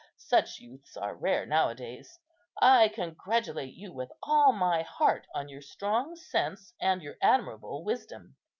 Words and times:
Such 0.17 0.57
youths 0.57 0.97
are 0.97 1.13
rare 1.15 1.45
now 1.45 1.69
a 1.69 1.75
days. 1.75 2.17
I 2.59 2.87
congratulate 2.89 3.75
you 3.75 3.93
with 3.93 4.11
all 4.23 4.51
my 4.51 4.81
heart 4.81 5.27
on 5.35 5.47
your 5.47 5.61
strong 5.61 6.15
sense 6.15 6.73
and 6.81 7.03
your 7.03 7.17
admirable 7.21 7.83
wisdom. 7.83 8.35